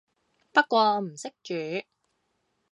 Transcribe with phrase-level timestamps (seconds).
[0.51, 1.85] 不過我唔識煮